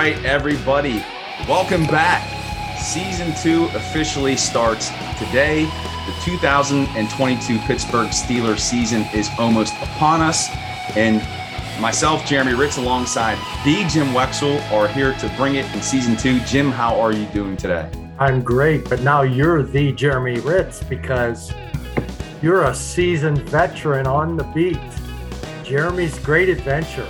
[0.00, 1.04] right, everybody.
[1.46, 2.24] Welcome back.
[2.78, 4.88] Season two officially starts
[5.18, 5.64] today.
[6.06, 10.48] The 2022 Pittsburgh Steelers season is almost upon us.
[10.96, 11.16] And
[11.82, 16.40] myself, Jeremy Hritz, alongside the Jim Wexell, are here to bring it in season two.
[16.46, 17.86] Jim, how are you doing today?
[18.18, 21.52] I'm great, but now you're the Jeremy Hritz because
[22.40, 24.80] you're a seasoned veteran on the beat.
[25.62, 27.06] Jeremy's great adventure.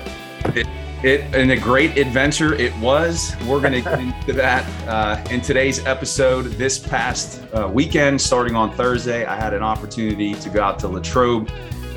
[1.03, 3.35] It, and a great adventure it was.
[3.47, 6.45] We're going to get into that uh, in today's episode.
[6.53, 10.89] This past uh, weekend, starting on Thursday, I had an opportunity to go out to
[10.89, 11.49] Latrobe,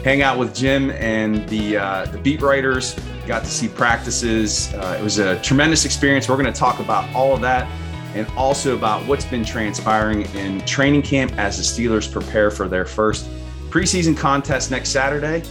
[0.05, 2.95] hang out with Jim and the uh, the beat writers.
[3.27, 4.73] Got to see practices.
[4.73, 6.29] Uh, it was a tremendous experience.
[6.29, 7.67] We're going to talk about all of that
[8.15, 12.85] and also about what's been transpiring in training camp as the Steelers prepare for their
[12.85, 13.27] first
[13.69, 15.43] preseason contest next Saturday.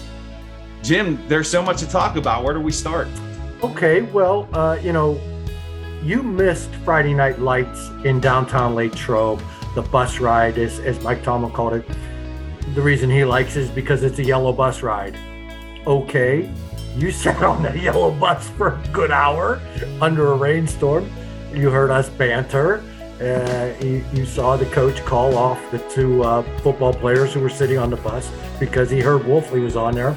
[0.83, 2.45] Jim, there's so much to talk about.
[2.45, 3.09] Where do we start?
[3.63, 5.21] Okay, well, uh, you know,
[6.03, 9.41] you missed Friday Night Lights in downtown Latrobe,
[9.77, 11.87] the bus ride, as, as Mike Tomlin called it.
[12.75, 15.17] The reason he likes is because it's a yellow bus ride.
[15.87, 16.53] Okay,
[16.97, 19.61] you sat on that yellow bus for a good hour
[20.01, 21.09] under a rainstorm.
[21.55, 22.83] You heard us banter.
[23.21, 27.49] Uh, you, you, saw the coach call off the two uh, football players who were
[27.49, 30.17] sitting on the bus because he heard Wolfley was on there.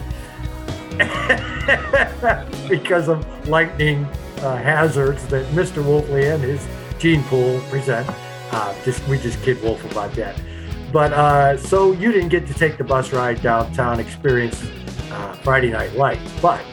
[2.69, 4.05] because of lightning
[4.37, 5.83] uh, hazards that Mr.
[5.83, 6.65] Wolfley and his
[6.99, 8.07] gene pool present.
[8.51, 10.39] Uh, just we just kid Wolf about that.
[10.91, 14.63] But uh, so you didn't get to take the bus ride downtown, experience
[15.11, 16.63] uh, Friday Night Lights, but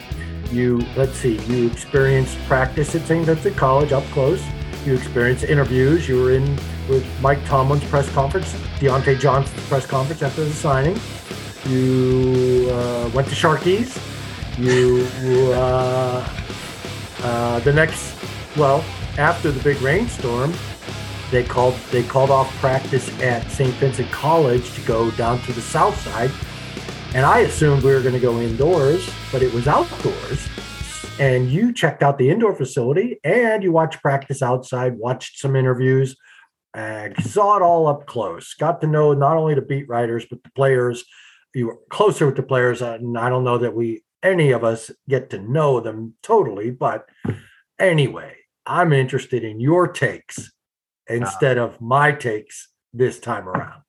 [0.51, 3.25] you let's see, you experienced practice at St.
[3.25, 4.41] Vincent College up close.
[4.85, 6.07] You experienced interviews.
[6.07, 6.55] You were in
[6.87, 10.97] with Mike Tomlin's press conference, Diontae Johnson's press conference after the signing.
[11.65, 13.97] You uh, went to Sharky's
[14.57, 15.07] you
[15.53, 16.27] uh,
[17.23, 18.15] uh, the next
[18.55, 18.83] well
[19.17, 20.53] after the big rainstorm
[21.31, 25.61] they called they called off practice at st vincent college to go down to the
[25.61, 26.29] south side.
[27.15, 30.47] And i assumed we were going to go indoors but it was outdoors.
[31.19, 36.15] And you checked out the indoor facility and you watched practice outside watched some interviews
[36.75, 38.53] saw it all up close.
[38.55, 41.03] Got to know not only the beat writers but the players.
[41.55, 42.81] You were closer with the players.
[42.81, 46.71] And i don't know that we any of us get to know them totally.
[46.71, 47.07] But
[47.77, 48.35] anyway,
[48.65, 50.51] I'm interested in your takes
[51.07, 53.81] instead of my takes this time around.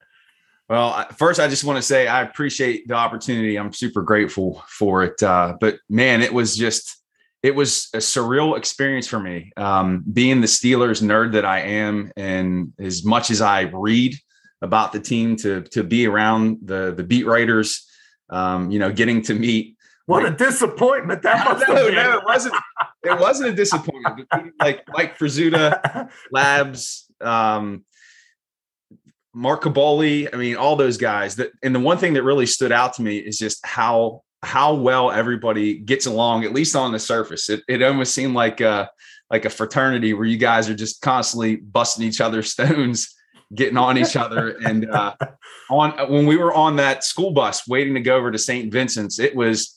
[0.68, 3.56] Well, first, I just want to say I appreciate the opportunity.
[3.56, 5.22] I'm super grateful for it.
[5.22, 7.02] Uh, but man, it was just,
[7.42, 9.52] it was a surreal experience for me.
[9.58, 14.16] Um, being the Steelers nerd that I am, and as much as I read
[14.62, 17.86] about the team, to to be around the the beat writers,
[18.30, 21.88] um, you know, getting to meet what a disappointment that must no.
[21.88, 22.54] No, it wasn't.
[23.02, 24.28] It wasn't a disappointment.
[24.60, 27.84] like Mike Prisuta, Labs, um,
[29.32, 30.28] Mark Kaboly.
[30.32, 31.36] I mean, all those guys.
[31.36, 34.74] That and the one thing that really stood out to me is just how how
[34.74, 37.48] well everybody gets along, at least on the surface.
[37.48, 38.90] It it almost seemed like a
[39.30, 43.14] like a fraternity where you guys are just constantly busting each other's stones
[43.54, 44.56] getting on each other.
[44.64, 45.14] And uh,
[45.70, 48.72] on when we were on that school bus waiting to go over to St.
[48.72, 49.73] Vincent's, it was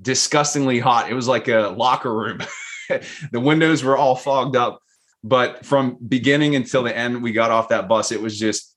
[0.00, 1.10] disgustingly hot.
[1.10, 2.40] It was like a locker room.
[3.32, 4.80] the windows were all fogged up.
[5.22, 8.10] But from beginning until the end, we got off that bus.
[8.10, 8.74] It was just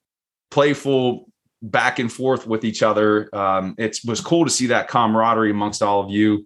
[0.51, 1.29] playful
[1.61, 3.33] back and forth with each other.
[3.33, 6.45] Um, it was cool to see that camaraderie amongst all of you.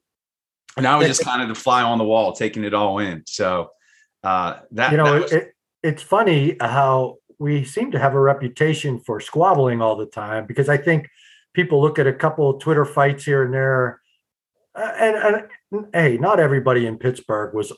[0.76, 3.24] And I was just kind of the fly on the wall, taking it all in.
[3.26, 3.72] So
[4.24, 8.20] uh, that you know, that was- it, it's funny how we seem to have a
[8.20, 11.08] reputation for squabbling all the time because I think
[11.54, 14.02] people look at a couple of Twitter fights here and there
[14.78, 15.16] and,
[15.72, 17.72] and hey, not everybody in Pittsburgh was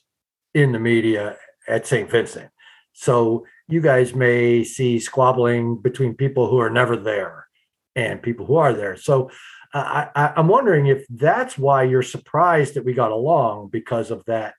[0.54, 1.38] in the media
[1.68, 2.10] at St.
[2.10, 2.50] Vincent.
[2.94, 7.48] So you guys may see squabbling between people who are never there
[7.96, 8.98] and people who are there.
[8.98, 9.30] So
[9.74, 14.26] uh, I, I'm wondering if that's why you're surprised that we got along because of
[14.26, 14.56] that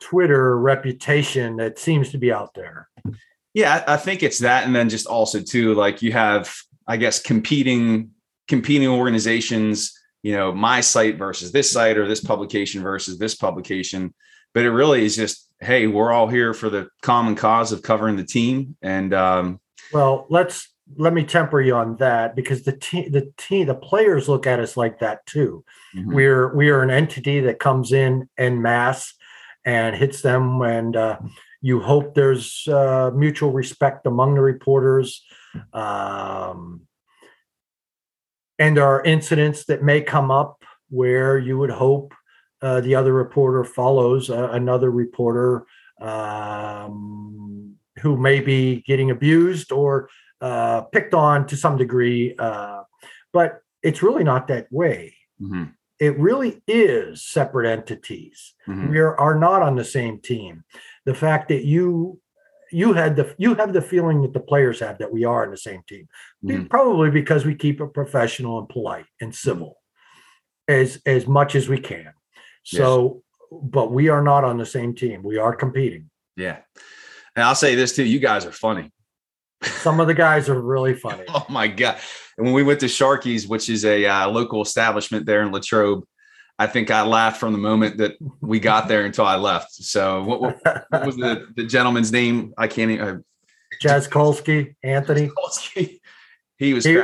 [0.00, 2.88] Twitter reputation that seems to be out there.
[3.54, 6.54] Yeah, I think it's that, and then just also too, like you have,
[6.86, 8.10] I guess, competing
[8.46, 14.14] competing organizations you know my site versus this site or this publication versus this publication.
[14.52, 18.16] But it really is just hey we're all here for the common cause of covering
[18.16, 18.76] the team.
[18.82, 19.60] And um,
[19.92, 24.28] well let's let me temper you on that because the team the team the players
[24.28, 25.64] look at us like that too.
[25.96, 26.14] Mm-hmm.
[26.14, 29.14] we're we are an entity that comes in en masse
[29.64, 31.18] and hits them and uh,
[31.60, 35.24] you hope there's uh, mutual respect among the reporters.
[35.72, 36.82] Um,
[38.60, 42.14] and there are incidents that may come up where you would hope
[42.62, 45.64] uh, the other reporter follows uh, another reporter
[46.00, 50.10] um, who may be getting abused or
[50.42, 52.34] uh, picked on to some degree.
[52.38, 52.82] Uh,
[53.32, 55.14] but it's really not that way.
[55.40, 55.64] Mm-hmm.
[55.98, 58.54] It really is separate entities.
[58.68, 58.90] Mm-hmm.
[58.90, 60.64] We are, are not on the same team.
[61.06, 62.20] The fact that you
[62.72, 65.50] you had the you have the feeling that the players have that we are in
[65.50, 66.08] the same team,
[66.44, 66.66] mm-hmm.
[66.66, 69.76] probably because we keep it professional and polite and civil
[70.68, 72.12] as as much as we can.
[72.62, 73.60] So, yes.
[73.62, 75.22] but we are not on the same team.
[75.22, 76.10] We are competing.
[76.36, 76.58] Yeah,
[77.36, 78.92] and I'll say this too: you guys are funny.
[79.62, 81.24] Some of the guys are really funny.
[81.28, 81.98] oh my god!
[82.36, 86.04] And when we went to Sharky's, which is a uh, local establishment there in Latrobe,
[86.60, 89.72] I think I laughed from the moment that we got there until I left.
[89.72, 92.52] So, what, what, what was the, the gentleman's name?
[92.58, 93.08] I can't even.
[93.08, 93.18] Uh,
[93.80, 95.28] Jazz Kolsky, Anthony.
[95.28, 96.00] Kolsky.
[96.58, 96.84] He was.
[96.84, 97.00] He,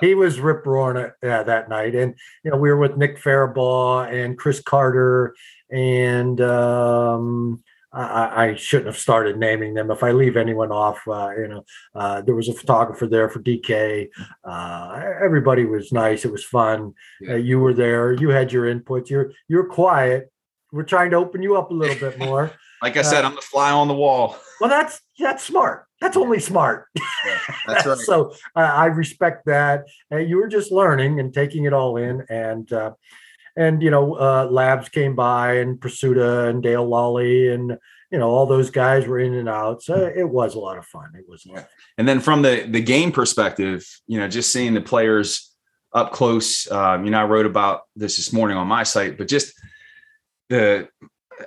[0.00, 2.14] he was rip roaring yeah, that night, and
[2.44, 5.34] you know we were with Nick Farabaugh and Chris Carter
[5.70, 7.62] and um,
[7.94, 9.90] I, I, shouldn't have started naming them.
[9.90, 11.64] If I leave anyone off, uh, you know,
[11.94, 14.08] uh, there was a photographer there for DK.
[14.44, 16.24] Uh, everybody was nice.
[16.24, 16.94] It was fun.
[17.20, 17.34] Yeah.
[17.34, 18.12] Uh, you were there.
[18.12, 19.10] You had your input.
[19.10, 20.30] You're you're quiet.
[20.72, 22.50] We're trying to open you up a little bit more.
[22.82, 24.36] like I said, uh, I'm the fly on the wall.
[24.60, 25.86] Well, that's that's smart.
[26.00, 26.86] That's only smart.
[27.26, 27.98] Yeah, that's right.
[27.98, 29.86] so I respect that.
[30.10, 32.92] you were just learning and taking it all in, and uh,
[33.56, 37.78] and you know uh, labs came by and Prisuta and Dale Lolley and
[38.10, 39.82] you know all those guys were in and out.
[39.82, 41.12] So it was a lot of fun.
[41.16, 41.64] It was yeah.
[41.98, 45.54] and then from the the game perspective you know just seeing the players
[45.94, 49.28] up close um, you know i wrote about this this morning on my site but
[49.28, 49.54] just
[50.48, 50.88] the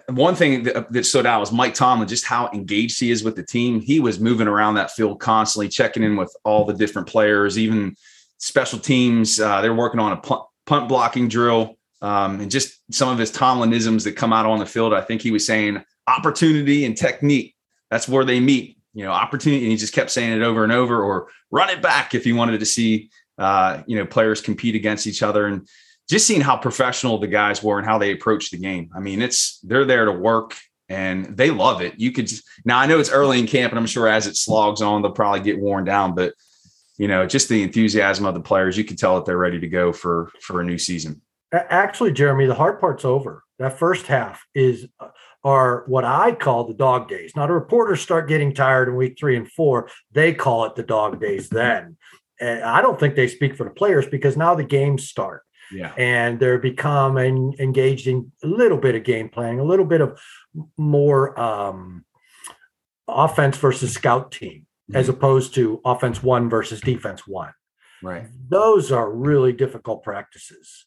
[0.10, 3.36] one thing that, that stood out was mike tomlin just how engaged he is with
[3.36, 3.80] the team.
[3.80, 7.96] He was moving around that field constantly checking in with all the different players even
[8.38, 13.10] special teams uh, they're working on a punt, punt blocking drill um, and just some
[13.10, 14.94] of his Tomlinisms that come out on the field.
[14.94, 17.56] I think he was saying opportunity and technique.
[17.90, 18.78] That's where they meet.
[18.94, 21.04] You know, opportunity, and he just kept saying it over and over.
[21.04, 25.06] Or run it back if he wanted to see, uh, you know, players compete against
[25.06, 25.68] each other, and
[26.10, 28.90] just seeing how professional the guys were and how they approach the game.
[28.96, 30.56] I mean, it's they're there to work
[30.90, 31.94] and they love it.
[31.98, 34.38] You could just, now I know it's early in camp, and I'm sure as it
[34.38, 36.34] slogs on, they'll probably get worn down, but
[36.98, 39.68] you know, just the enthusiasm of the players, you can tell that they're ready to
[39.68, 41.22] go for for a new season.
[41.52, 43.44] Actually, Jeremy, the hard part's over.
[43.60, 45.10] That first half is uh,
[45.44, 47.34] are what I call the dog days.
[47.36, 49.90] Now, the reporters start getting tired in week three and four.
[50.12, 51.98] They call it the dog days then.
[52.40, 55.44] And I don't think they speak for the players because now the games start.
[55.72, 55.94] Yeah.
[55.98, 60.20] And they're becoming engaged in a little bit of game planning, a little bit of
[60.78, 62.06] more um,
[63.08, 64.96] offense versus scout team, mm-hmm.
[64.96, 67.54] as opposed to offense one versus defense one.
[68.04, 68.28] Right.
[68.50, 70.86] Those are really difficult practices.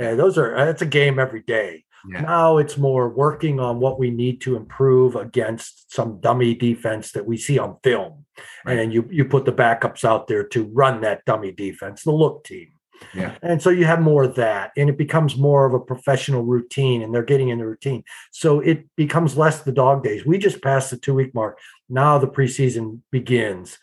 [0.00, 1.84] And those are uh, it's a game every day.
[2.08, 2.22] Yeah.
[2.22, 7.26] Now it's more working on what we need to improve against some dummy defense that
[7.26, 8.24] we see on film.
[8.64, 8.72] Right.
[8.72, 12.12] And then you you put the backups out there to run that dummy defense, the
[12.12, 12.72] look team.
[13.14, 13.34] Yeah.
[13.42, 17.02] And so you have more of that, and it becomes more of a professional routine,
[17.02, 18.04] and they're getting in the routine.
[18.30, 20.26] So it becomes less the dog days.
[20.26, 21.58] We just passed the two week mark.
[21.88, 23.78] Now the preseason begins.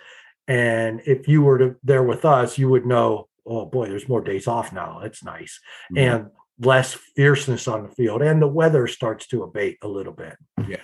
[0.47, 4.21] And if you were to, there with us, you would know oh boy, there's more
[4.21, 4.99] days off now.
[5.01, 5.59] That's nice.
[5.91, 5.97] Mm-hmm.
[5.97, 6.25] And
[6.59, 8.21] less fierceness on the field.
[8.21, 10.35] And the weather starts to abate a little bit.
[10.67, 10.81] Yeah.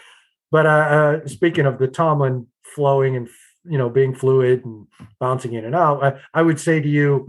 [0.52, 3.28] But uh, uh, speaking of the Tomlin flowing and,
[3.66, 4.86] you know, being fluid and
[5.20, 7.28] bouncing in and out, I, I would say to you,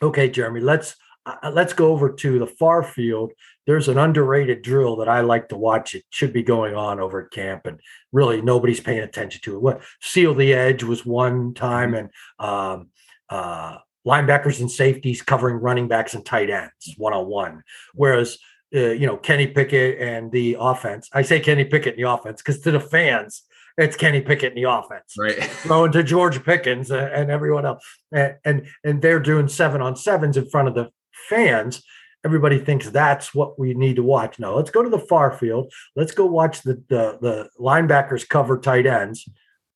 [0.00, 0.94] okay, Jeremy, let's
[1.26, 3.32] uh, let's go over to the far field.
[3.66, 5.94] There's an underrated drill that I like to watch.
[5.94, 7.80] It should be going on over at camp, and
[8.12, 9.62] really nobody's paying attention to it.
[9.62, 11.96] What seal the edge was one time, mm-hmm.
[11.96, 12.10] and
[12.50, 12.90] um,
[13.30, 17.62] uh, linebackers and safeties covering running backs and tight ends one on one.
[17.94, 18.38] Whereas,
[18.74, 22.42] uh, you know, Kenny Pickett and the offense, I say Kenny Pickett in the offense
[22.42, 23.42] because to the fans,
[23.76, 25.42] it's Kenny Pickett in the offense, right?
[25.42, 30.36] Throwing to George Pickens and everyone else, and, and and they're doing seven on sevens
[30.36, 30.90] in front of the
[31.28, 31.82] fans.
[32.24, 34.38] Everybody thinks that's what we need to watch.
[34.38, 35.72] No, let's go to the far field.
[35.96, 39.28] Let's go watch the the, the linebackers cover tight ends.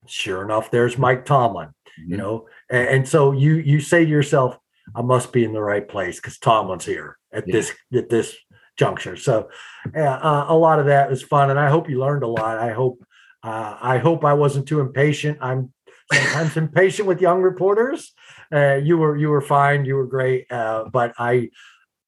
[0.07, 1.71] Sure enough, there's Mike Tomlin.
[2.07, 2.47] You know?
[2.71, 4.59] And, and, so you you say to yourself
[4.95, 7.53] i must be in the right place because tomlin's here at yeah.
[7.53, 8.37] this at this
[8.77, 9.17] juncture.
[9.17, 9.51] So
[9.95, 12.59] uh, a lot of that was fun and i hope you learned a lot.
[12.59, 13.05] I hope
[13.43, 15.39] uh, i hope i wasn't too impatient.
[15.41, 15.73] I'm
[16.13, 18.13] sometimes impatient with young reporters.
[18.53, 21.51] Uh, you were you were fine you were great uh, but I,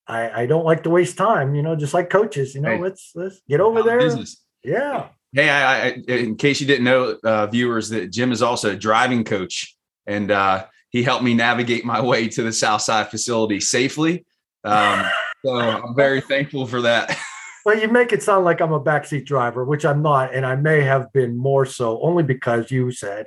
[0.06, 2.80] I i don't like to waste time you know just like coaches you know hey,
[2.80, 3.98] let's let's get over there.
[3.98, 4.42] Business.
[4.64, 5.08] yeah.
[5.32, 8.76] Hey, I, I, in case you didn't know, uh, viewers, that Jim is also a
[8.76, 9.76] driving coach
[10.06, 14.24] and uh, he helped me navigate my way to the Southside facility safely.
[14.64, 15.06] Um,
[15.44, 17.16] so I'm very thankful for that.
[17.66, 20.56] Well, you make it sound like I'm a backseat driver, which I'm not, and I
[20.56, 23.26] may have been more so only because you said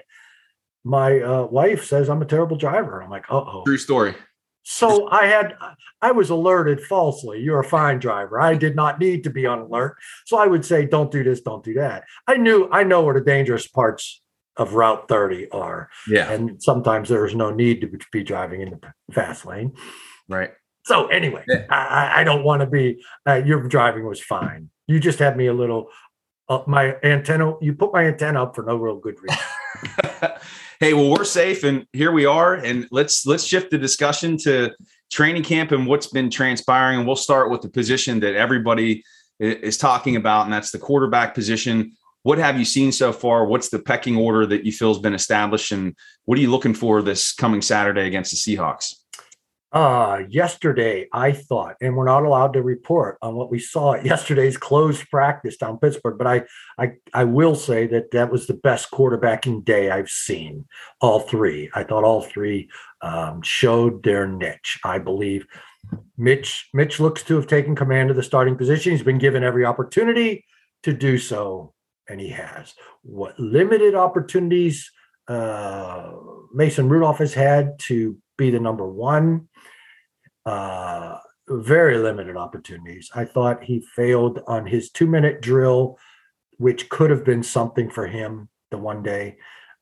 [0.84, 3.02] my uh, wife says I'm a terrible driver.
[3.02, 3.64] I'm like, uh oh.
[3.66, 4.16] True story.
[4.64, 5.56] So I had,
[6.02, 7.42] I was alerted falsely.
[7.42, 8.40] You're a fine driver.
[8.40, 9.98] I did not need to be on alert.
[10.26, 12.06] So I would say, don't do this, don't do that.
[12.28, 14.22] I knew, I know where the dangerous parts
[14.58, 15.90] of Route 30 are.
[16.08, 16.32] Yeah.
[16.32, 19.74] And sometimes there's no need to be driving in the fast lane.
[20.30, 20.52] Right.
[20.86, 21.66] So anyway, yeah.
[21.70, 24.70] I, I, don't want to be, uh, your driving was fine.
[24.88, 25.90] You just had me a little,
[26.50, 29.40] uh, my antenna, you put my antenna up for no real good reason.
[30.80, 32.56] hey, well, we're safe and here we are.
[32.56, 34.72] And let's let's shift the discussion to
[35.12, 37.00] training camp and what's been transpiring.
[37.00, 39.04] And we'll start with the position that everybody
[39.40, 41.94] is talking about, and that's the quarterback position.
[42.24, 43.46] What have you seen so far?
[43.46, 45.72] What's the pecking order that you feel has been established?
[45.72, 48.96] And what are you looking for this coming Saturday against the Seahawks?
[49.74, 54.06] Uh, yesterday, I thought, and we're not allowed to report on what we saw at
[54.06, 56.44] yesterday's closed practice down Pittsburgh, but I,
[56.78, 60.66] I, I will say that that was the best quarterbacking day I've seen.
[61.02, 62.70] All three, I thought all three
[63.02, 64.80] um, showed their niche.
[64.84, 65.48] I believe
[66.18, 68.92] Mitch, Mitch looks to have taken command of the starting position.
[68.92, 70.46] He's been given every opportunity
[70.84, 71.74] to do so,
[72.10, 72.74] and he has.
[73.02, 74.92] What limited opportunities
[75.28, 76.12] uh,
[76.54, 79.48] Mason Rudolph has had to be the number one
[80.46, 81.18] uh,
[81.48, 83.10] very limited opportunities.
[83.14, 85.98] I thought he failed on his two minute drill,
[86.58, 89.38] which could have been something for him the one day.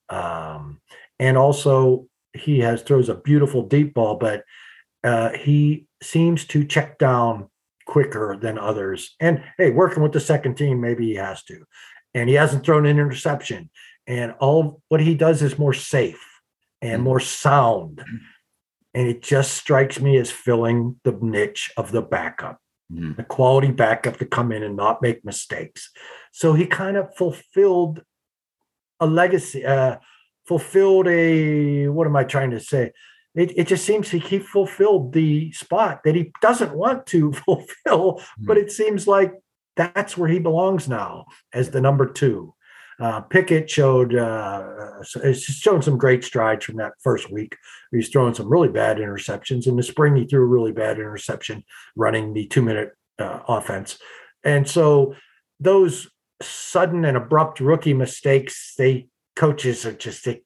[0.09, 0.81] Um,
[1.19, 4.43] and also, he has throws a beautiful deep ball, but
[5.03, 7.49] uh, he seems to check down
[7.85, 9.15] quicker than others.
[9.19, 11.65] And hey, working with the second team, maybe he has to.
[12.13, 13.69] And he hasn't thrown an interception.
[14.07, 16.25] And all what he does is more safe
[16.81, 17.03] and mm.
[17.03, 18.03] more sound
[18.93, 22.59] and it just strikes me as filling the niche of the backup,
[22.91, 23.13] mm-hmm.
[23.13, 25.91] the quality backup to come in and not make mistakes.
[26.31, 28.01] So he kind of fulfilled
[28.99, 29.97] a legacy, uh,
[30.45, 32.91] fulfilled a what am I trying to say?
[33.33, 38.45] It, it just seems he fulfilled the spot that he doesn't want to fulfill, mm-hmm.
[38.45, 39.33] but it seems like
[39.75, 42.53] that's where he belongs now as the number two.
[42.99, 44.63] Uh, Pickett showed uh,
[45.23, 47.57] it's shown some great strides from that first week.
[47.91, 49.65] He's throwing some really bad interceptions.
[49.65, 51.63] In the spring, he threw a really bad interception
[51.95, 53.97] running the two minute uh, offense,
[54.43, 55.15] and so
[55.59, 56.07] those
[56.43, 60.41] sudden and abrupt rookie mistakes, they coaches are just they,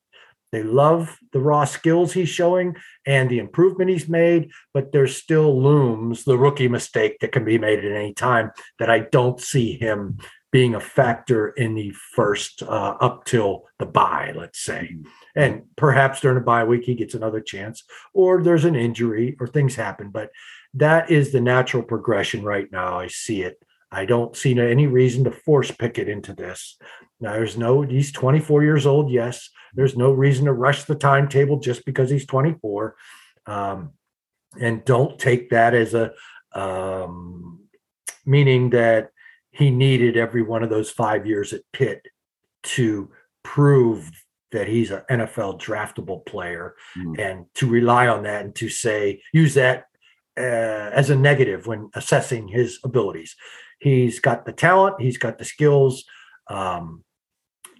[0.55, 5.61] they love the raw skills he's showing and the improvement he's made, but there still
[5.61, 9.77] looms the rookie mistake that can be made at any time that I don't see
[9.77, 10.17] him
[10.53, 14.91] being a factor in the first uh, up till the bye, let's say.
[14.93, 15.09] Mm-hmm.
[15.35, 17.83] And perhaps during a bye week, he gets another chance,
[18.13, 20.09] or there's an injury, or things happen.
[20.09, 20.29] But
[20.75, 22.97] that is the natural progression right now.
[22.97, 23.61] I see it.
[23.95, 26.77] I don't see any reason to force Pickett into this.
[27.19, 29.09] Now, there's no, he's 24 years old.
[29.09, 29.49] Yes.
[29.73, 32.95] There's no reason to rush the timetable just because he's 24.
[33.45, 33.93] Um,
[34.59, 36.11] and don't take that as a,
[36.53, 37.61] um,
[38.25, 39.11] meaning that
[39.51, 42.05] he needed every one of those five years at Pitt
[42.63, 43.09] to
[43.43, 44.11] prove
[44.51, 47.19] that he's an NFL draftable player mm.
[47.19, 49.85] and to rely on that and to say, use that
[50.37, 53.35] uh, as a negative when assessing his abilities.
[53.79, 56.03] He's got the talent, he's got the skills.
[56.47, 57.03] Um,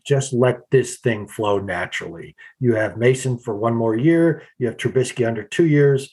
[0.05, 2.35] just let this thing flow naturally.
[2.59, 6.11] You have Mason for one more year, you have Trubisky under two years.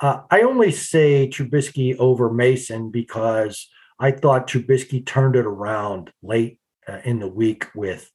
[0.00, 3.68] Uh, I only say Trubisky over Mason because
[3.98, 6.58] I thought Trubisky turned it around late
[6.88, 8.10] uh, in the week with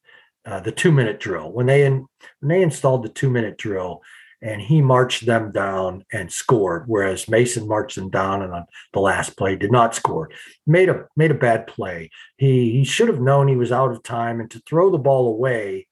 [0.45, 2.05] uh, the two minute drill when they in,
[2.39, 4.01] when they installed the two minute drill
[4.41, 8.99] and he marched them down and scored whereas mason marched them down and on the
[8.99, 10.29] last play did not score
[10.65, 14.03] made a made a bad play he he should have known he was out of
[14.03, 15.87] time and to throw the ball away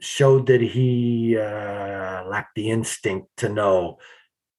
[0.00, 3.98] showed that he uh, lacked the instinct to know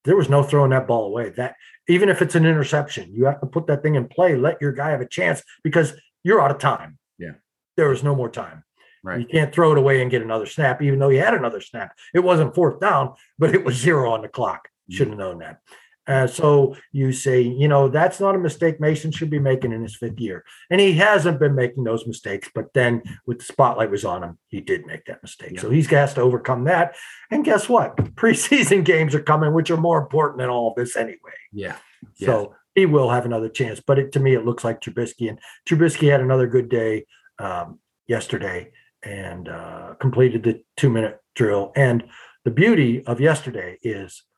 [0.05, 1.55] there was no throwing that ball away that
[1.87, 4.71] even if it's an interception, you have to put that thing in play, let your
[4.71, 6.97] guy have a chance because you're out of time.
[7.17, 7.33] Yeah.
[7.77, 8.63] There is no more time.
[9.05, 9.19] Right.
[9.19, 11.95] You can't throw it away and get another snap, even though you had another snap.
[12.15, 14.67] It wasn't fourth down, but it was zero on the clock.
[14.67, 14.97] Mm-hmm.
[14.97, 15.59] Should have known that.
[16.07, 19.81] Uh, so you say, you know, that's not a mistake Mason should be making in
[19.81, 20.43] his fifth year.
[20.69, 22.49] And he hasn't been making those mistakes.
[22.53, 25.53] But then with the spotlight was on him, he did make that mistake.
[25.53, 25.61] Yeah.
[25.61, 26.95] So he's has got to overcome that.
[27.31, 27.95] And guess what?
[28.15, 31.17] Preseason games are coming, which are more important than all of this anyway.
[31.51, 31.77] Yeah.
[32.15, 33.81] So he will have another chance.
[33.85, 35.29] But it, to me, it looks like Trubisky.
[35.29, 37.05] And Trubisky had another good day
[37.39, 38.71] um, yesterday
[39.05, 41.71] and uh, completed the two minute drill.
[41.75, 42.03] And
[42.43, 44.23] the beauty of yesterday is–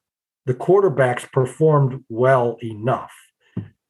[0.48, 3.12] the quarterbacks performed well enough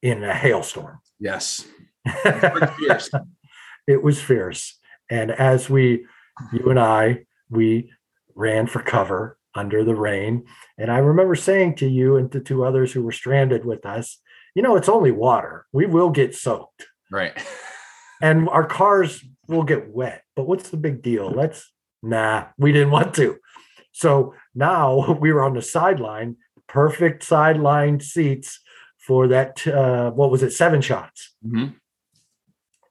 [0.02, 1.00] in a hailstorm.
[1.20, 1.66] Yes.
[2.26, 4.80] it was fierce.
[5.08, 6.08] And as we,
[6.52, 7.92] you and I, we
[8.34, 10.46] ran for cover under the rain.
[10.80, 14.18] And I remember saying to you and to two others who were stranded with us,
[14.56, 15.68] you know, it's only water.
[15.72, 16.88] We will get soaked.
[17.12, 17.38] Right.
[18.20, 20.24] and our cars will get wet.
[20.36, 21.30] But what's the big deal?
[21.30, 23.38] Let's, nah, we didn't want to.
[23.92, 26.38] So now we were on the sideline,
[26.68, 28.60] perfect sideline seats
[29.00, 29.66] for that.
[29.68, 30.52] Uh, what was it?
[30.52, 31.36] Seven shots.
[31.46, 31.74] Mm-hmm.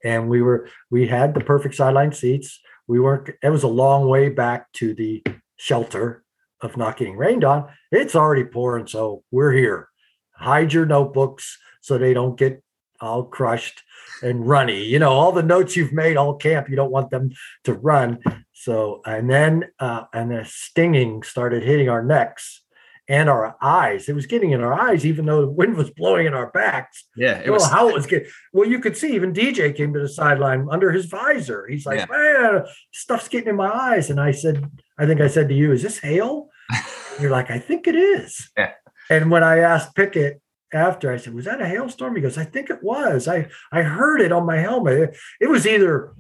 [0.04, 2.60] And we were we had the perfect sideline seats.
[2.86, 3.30] We weren't.
[3.42, 5.24] It was a long way back to the
[5.56, 6.22] shelter
[6.60, 7.68] of not getting rained on.
[7.90, 9.88] It's already pouring, so we're here.
[10.32, 12.62] Hide your notebooks so they don't get
[13.00, 13.82] all crushed
[14.22, 14.84] and runny.
[14.84, 17.30] You know, all the notes you've made all camp, you don't want them
[17.64, 18.20] to run.
[18.52, 22.62] So, and then, uh, and the stinging started hitting our necks
[23.08, 24.08] and our eyes.
[24.08, 27.06] It was getting in our eyes, even though the wind was blowing in our backs.
[27.16, 28.28] Yeah, it was how it was getting.
[28.52, 31.66] Well, you could see even DJ came to the sideline under his visor.
[31.66, 32.06] He's like, yeah.
[32.10, 35.72] "Man, stuff's getting in my eyes." And I said, "I think I said to you,
[35.72, 36.48] is this hail?"
[37.20, 38.72] you're like, "I think it is." Yeah.
[39.08, 40.40] And when I asked Pickett
[40.76, 43.26] after, I said, "Was that a hailstorm?" He goes, "I think it was.
[43.28, 44.94] I I heard it on my helmet.
[44.94, 46.14] It, it was either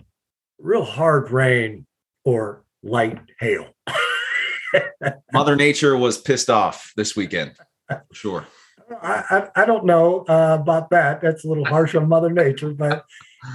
[0.58, 1.86] real hard rain
[2.24, 3.68] or light hail."
[5.32, 7.54] Mother Nature was pissed off this weekend.
[8.12, 8.46] Sure.
[9.02, 9.24] I,
[9.56, 11.20] I, I don't know uh, about that.
[11.20, 13.04] That's a little harsh on Mother Nature, but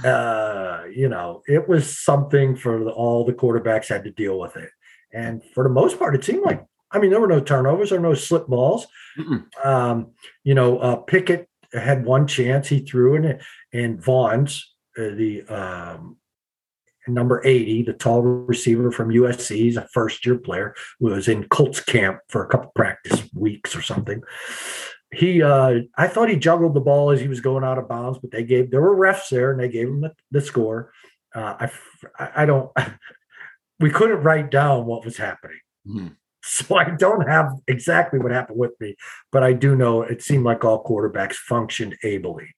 [0.04, 4.56] uh, you know, it was something for the, all the quarterbacks had to deal with
[4.56, 4.70] it.
[5.12, 8.00] And for the most part, it seemed like I mean there were no turnovers, there
[8.00, 8.86] were no slip balls.
[9.64, 10.12] Um,
[10.44, 14.62] you know, uh, Pickett had one chance he threw in it, and Vaughns
[14.98, 16.16] uh, the um,
[17.08, 19.56] number 80, the tall receiver from USC.
[19.56, 23.82] He's a first year player, was in Colts camp for a couple practice weeks or
[23.82, 24.22] something.
[25.12, 28.18] He, uh, I thought he juggled the ball as he was going out of bounds,
[28.18, 30.92] but they gave, there were refs there and they gave him the, the score.
[31.34, 31.68] Uh,
[32.18, 32.70] I, I don't,
[33.80, 35.58] we couldn't write down what was happening.
[35.86, 36.08] Mm-hmm.
[36.44, 38.96] So I don't have exactly what happened with me,
[39.30, 42.48] but I do know it seemed like all quarterbacks functioned ably.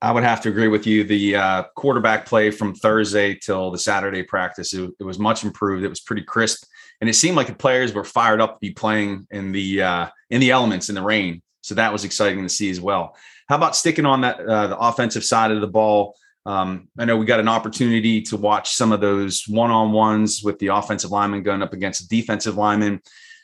[0.00, 1.02] I would have to agree with you.
[1.02, 5.82] The uh, quarterback play from Thursday till the Saturday practice, it, it, was much improved.
[5.82, 6.64] It was pretty crisp,
[7.00, 10.08] and it seemed like the players were fired up to be playing in the uh,
[10.28, 11.42] in the elements in the rain.
[11.62, 13.16] So that was exciting to see as well.
[13.48, 16.14] How about sticking on that uh, the offensive side of the ball?
[16.46, 20.42] Um, I know we got an opportunity to watch some of those one on ones
[20.42, 23.00] with the offensive lineman going up against the defensive lineman.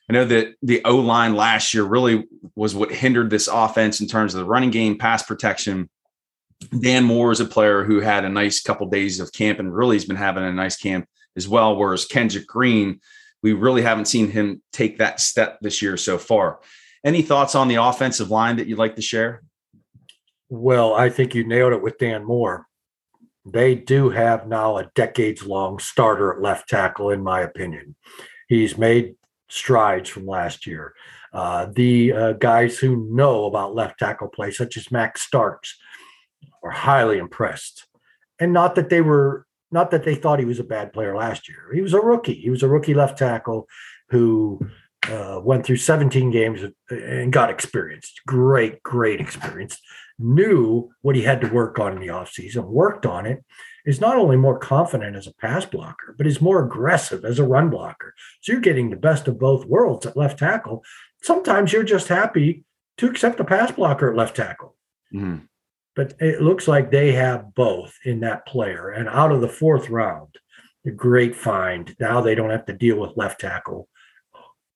[0.09, 4.09] I know that the O line last year really was what hindered this offense in
[4.09, 5.89] terms of the running game, pass protection
[6.79, 9.97] Dan Moore is a player who had a nice couple days of camp and really
[9.97, 11.77] has been having a nice camp as well.
[11.77, 13.01] Whereas Kendrick Green,
[13.43, 16.61] we really haven't seen him take that step this year so far.
[17.03, 19.43] Any thoughts on the offensive line that you'd like to share?
[20.51, 22.67] Well, I think you nailed it with Dan Moore.
[23.45, 27.97] They do have now a decades long starter at left tackle, in my opinion.
[28.49, 29.15] He's made
[29.49, 30.95] strides from last year.
[31.33, 35.79] Uh, the uh, guys who know about left tackle play, such as Max Starks,
[36.63, 37.87] are highly impressed.
[38.39, 41.49] And not that they were not that they thought he was a bad player last
[41.49, 41.71] year.
[41.73, 42.35] He was a rookie.
[42.35, 43.69] He was a rookie left tackle
[44.09, 44.61] who
[45.09, 48.13] uh, went through 17 games and got experience.
[48.27, 49.79] Great, great experience.
[50.23, 53.43] Knew what he had to work on in the offseason, worked on it,
[53.87, 57.45] is not only more confident as a pass blocker, but is more aggressive as a
[57.45, 58.15] run blocker.
[58.43, 60.85] So you're getting the best of both worlds at left tackle.
[61.23, 62.65] Sometimes you're just happy
[62.99, 64.77] to accept a pass blocker at left tackle.
[65.15, 65.49] Mm
[66.01, 68.89] but it looks like they have both in that player.
[68.89, 70.37] And out of the fourth round,
[70.87, 71.95] a great find.
[72.01, 73.89] Now they don't have to deal with left tackle.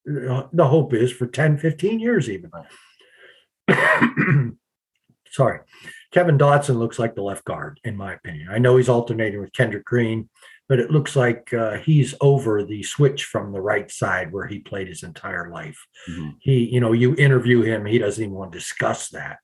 [0.05, 2.51] The hope is for 10, 15 years, even.
[5.35, 5.59] Sorry.
[6.13, 8.49] Kevin Dotson looks like the left guard, in my opinion.
[8.53, 10.29] I know he's alternating with Kendrick Green,
[10.69, 14.61] but it looks like uh, he's over the switch from the right side where he
[14.61, 15.85] played his entire life.
[16.09, 16.31] Mm-hmm.
[16.39, 19.39] He, you know, you interview him, he doesn't even want to discuss that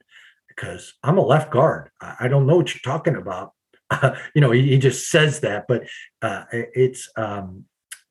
[0.47, 1.91] because I'm a left guard.
[2.01, 3.53] I don't know what you're talking about.
[3.91, 5.89] Uh, you know, he, he, just says that, but
[6.23, 7.65] uh, it's um,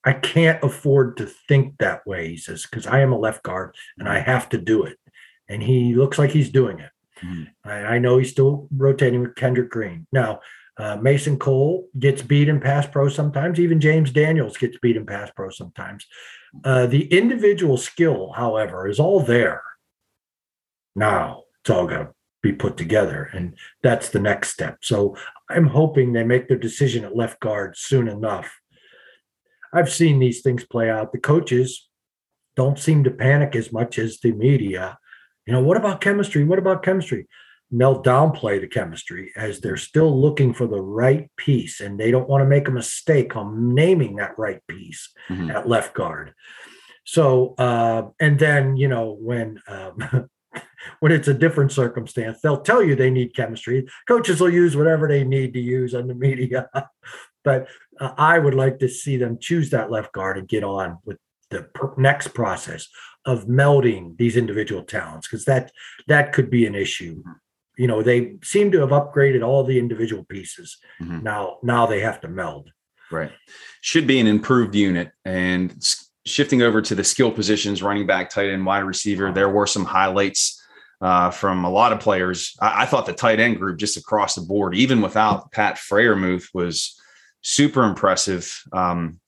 [0.03, 2.27] I can't afford to think that way.
[2.27, 4.97] He says because I am a left guard and I have to do it,
[5.47, 6.91] and he looks like he's doing it.
[7.23, 7.69] Mm-hmm.
[7.69, 10.39] I, know he's still rotating with Kendrick Green now.
[10.77, 13.59] Uh, Mason Cole gets beat in pass pro sometimes.
[13.59, 16.05] Even James Daniels gets beat in pass pro sometimes.
[16.63, 19.61] Uh, the individual skill, however, is all there.
[20.95, 22.09] Now it's all got to
[22.41, 23.29] be put together.
[23.33, 24.77] And that's the next step.
[24.81, 25.17] So
[25.49, 28.49] I'm hoping they make their decision at left guard soon enough.
[29.73, 31.11] I've seen these things play out.
[31.11, 31.89] The coaches
[32.55, 34.97] don't seem to panic as much as the media.
[35.49, 36.43] You know, what about chemistry?
[36.43, 37.25] What about chemistry?
[37.71, 42.27] they'll downplay the chemistry as they're still looking for the right piece and they don't
[42.27, 45.51] want to make a mistake on naming that right piece mm-hmm.
[45.51, 46.33] at left guard.
[47.03, 50.29] So, uh, and then, you know, when, um,
[50.99, 53.87] when it's a different circumstance, they'll tell you they need chemistry.
[54.07, 56.67] Coaches will use whatever they need to use on the media.
[57.43, 57.67] but
[57.99, 61.17] uh, I would like to see them choose that left guard and get on with
[61.49, 62.87] the per- next process
[63.25, 65.71] of melding these individual talents because that
[66.07, 67.17] that could be an issue.
[67.19, 67.31] Mm-hmm.
[67.77, 70.77] you know they seem to have upgraded all the individual pieces.
[71.01, 71.23] Mm-hmm.
[71.23, 72.71] now now they have to meld.
[73.11, 73.31] Right.
[73.81, 75.75] Should be an improved unit and
[76.25, 79.85] shifting over to the skill positions running back tight end wide receiver there were some
[79.85, 80.61] highlights
[81.01, 82.55] uh, from a lot of players.
[82.61, 86.47] I, I, thought the tight end group just across the board even without pat freiermuth
[86.53, 86.99] was
[87.41, 88.61] super impressive.
[88.73, 89.19] Um,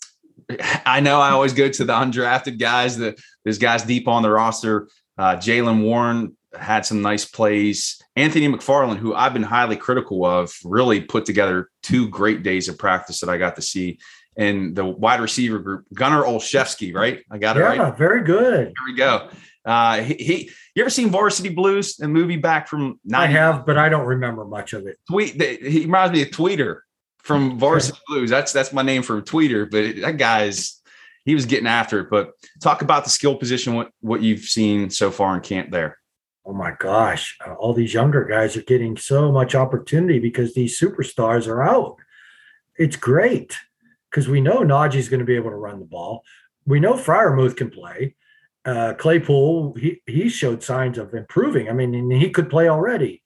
[0.85, 2.97] I know I always go to the undrafted guys.
[2.97, 4.89] That there's guys deep on the roster.
[5.17, 8.01] Uh, Jaylen Warren had some nice plays.
[8.15, 12.77] Anthony McFarland, who I've been highly critical of, really put together two great days of
[12.77, 13.99] practice that I got to see.
[14.37, 17.23] And the wide receiver group, Gunner Olszewski, right?
[17.29, 17.77] I got it yeah, right.
[17.77, 18.67] Yeah, very good.
[18.67, 19.29] Here we go.
[19.63, 22.99] Uh, he, he, you ever seen Varsity Blues, a movie back from?
[23.07, 24.97] 90- I have, but I don't remember much of it.
[25.09, 25.41] Tweet.
[25.41, 26.79] He reminds me of Tweeter
[27.23, 28.29] from Varsity Blues.
[28.29, 30.81] That's that's my name for Tweeter, but that guy's
[31.25, 32.09] he was getting after it.
[32.09, 32.31] But
[32.61, 35.97] talk about the skill position, what what you've seen so far in camp there.
[36.45, 40.79] Oh my gosh, uh, all these younger guys are getting so much opportunity because these
[40.79, 41.97] superstars are out.
[42.77, 43.57] It's great
[44.09, 46.23] because we know Najee's going to be able to run the ball.
[46.65, 48.15] We know Freiermuth can play.
[48.65, 51.69] Uh, Claypool, he he showed signs of improving.
[51.69, 53.21] I mean, he could play already,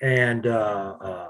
[0.00, 1.28] and uh, uh,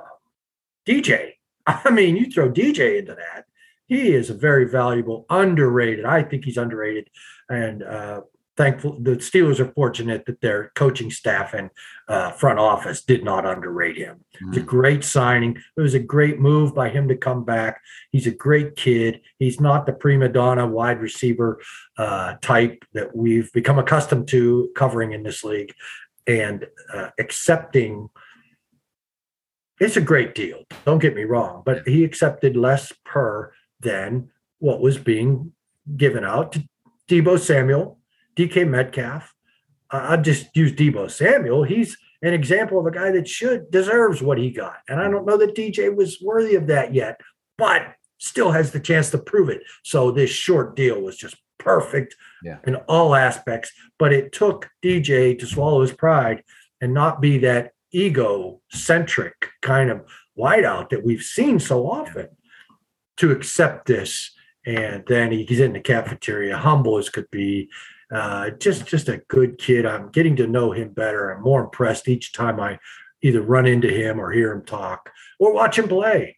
[0.86, 1.34] DJ
[1.84, 3.44] I mean, you throw DJ into that,
[3.86, 6.04] he is a very valuable, underrated.
[6.04, 7.08] I think he's underrated,
[7.48, 8.20] and uh,
[8.56, 11.70] thankful the Steelers are fortunate that their coaching staff and
[12.08, 14.16] uh, front office did not underrate him.
[14.16, 14.48] Mm-hmm.
[14.48, 15.56] It's a great signing.
[15.76, 17.80] It was a great move by him to come back.
[18.12, 19.20] He's a great kid.
[19.38, 21.60] He's not the prima donna wide receiver
[21.96, 25.74] uh, type that we've become accustomed to covering in this league,
[26.26, 28.10] and uh, accepting
[29.80, 30.64] it's a great deal.
[30.84, 35.52] Don't get me wrong, but he accepted less per than what was being
[35.96, 36.68] given out to
[37.08, 37.98] Deebo Samuel,
[38.36, 39.34] DK Metcalf.
[39.90, 41.64] Uh, I just use Deebo Samuel.
[41.64, 45.26] He's an example of a guy that should deserves what he got, and I don't
[45.26, 47.20] know that DJ was worthy of that yet,
[47.56, 49.62] but still has the chance to prove it.
[49.84, 52.58] So this short deal was just perfect yeah.
[52.66, 56.42] in all aspects, but it took DJ to swallow his pride
[56.80, 60.04] and not be that ego-centric kind of
[60.38, 62.28] wideout that we've seen so often
[63.16, 64.30] to accept this.
[64.66, 67.68] And then he's in the cafeteria, humble as could be.
[68.10, 69.84] Uh, just just a good kid.
[69.84, 71.30] I'm getting to know him better.
[71.30, 72.78] I'm more impressed each time I
[73.22, 76.37] either run into him or hear him talk or watch him play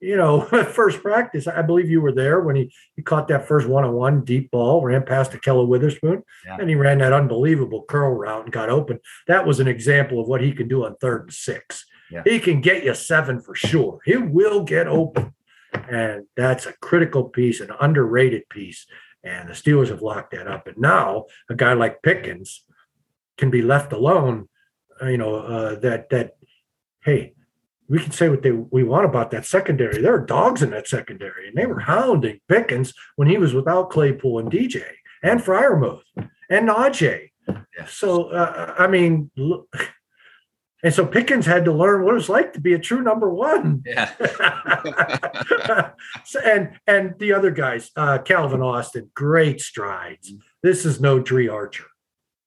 [0.00, 0.40] you know,
[0.72, 3.92] first practice, I believe you were there when he, he caught that first one on
[3.92, 6.56] one deep ball, ran past Ahkello Witherspoon, yeah.
[6.60, 9.00] and he ran that unbelievable curl route and got open.
[9.26, 11.84] That was an example of what he can do on third and six.
[12.10, 12.22] Yeah.
[12.24, 13.98] He can get you seven for sure.
[14.04, 15.34] He will get open.
[15.72, 18.86] And that's a critical piece, an underrated piece.
[19.24, 20.68] And the Steelers have locked that up.
[20.68, 22.64] And now a guy like Pickens
[23.36, 24.48] can be left alone,
[25.02, 26.36] uh, you know, uh, that, that,
[27.04, 27.34] hey,
[27.88, 30.00] we can say what they we want about that secondary.
[30.00, 33.90] There are dogs in that secondary, and they were hounding Pickens when he was without
[33.90, 34.84] Claypool and DJ
[35.22, 36.02] and Freiermuth
[36.50, 37.30] and Najee.
[37.48, 37.86] Yeah.
[37.88, 39.68] So uh, I mean, look,
[40.82, 43.82] and so Pickens had to learn what it's like to be a true number one.
[43.86, 44.10] Yeah.
[46.44, 50.32] and and the other guys, uh, Calvin Austin, great strides.
[50.62, 51.86] This is no Dri Archer.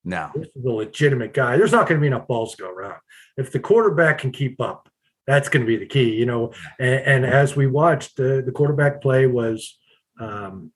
[0.06, 1.58] No, this is a legitimate guy.
[1.58, 3.00] There's not going to be enough balls to go around.
[3.38, 4.89] If the quarterback can keep up,
[5.30, 6.54] that's going to be the key, you know.
[6.80, 9.78] And, and as we watched, the the quarterback play was
[10.20, 10.72] um,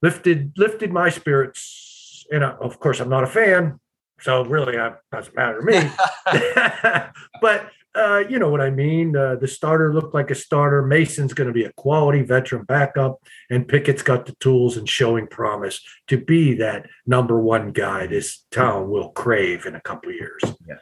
[0.00, 2.24] lifted lifted my spirits.
[2.32, 3.80] And I, of course, I'm not a fan,
[4.20, 5.90] so really, it doesn't matter to me.
[7.40, 9.16] but uh, you know what I mean.
[9.16, 10.82] Uh, the starter looked like a starter.
[10.82, 15.26] Mason's going to be a quality veteran backup, and Pickett's got the tools and showing
[15.26, 20.42] promise to be that number one guy this town will crave in a couple years.
[20.68, 20.76] Yeah.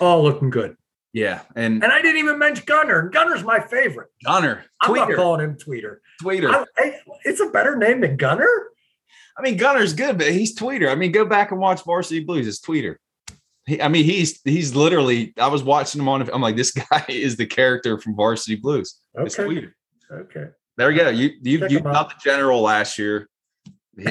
[0.00, 0.76] All looking good.
[1.14, 3.08] Yeah, and and I didn't even mention Gunner.
[3.08, 4.08] Gunner's my favorite.
[4.24, 5.98] Gunner, I'm not calling him Tweeter.
[6.20, 6.52] Tweeter.
[6.52, 8.50] I, I, it's a better name than Gunner.
[9.38, 10.90] I mean, Gunner's good, but he's Tweeter.
[10.90, 12.48] I mean, go back and watch Varsity Blues.
[12.48, 12.96] It's Tweeter.
[13.64, 15.32] He, I mean, he's he's literally.
[15.38, 16.28] I was watching him on.
[16.30, 19.00] I'm like, this guy is the character from Varsity Blues.
[19.16, 19.26] Okay.
[19.26, 19.72] It's Tweeter.
[20.10, 20.46] Okay.
[20.76, 21.10] There we go.
[21.10, 23.28] You you you got the general last year.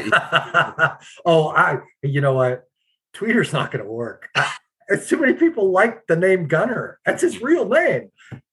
[1.25, 1.79] oh, I.
[2.01, 2.63] You know what?
[3.13, 4.29] Tweeter's not going to work.
[4.35, 4.53] I,
[4.89, 6.99] It's too many people like the name Gunner.
[7.05, 8.09] That's his real name.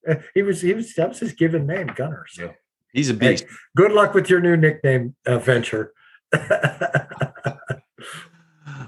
[0.09, 2.25] Uh, He was he was that was his given name, Gunner.
[2.29, 2.53] So Yeah.
[2.93, 3.45] He's a Hey, beast.
[3.77, 5.93] good luck with your new nickname uh, venture.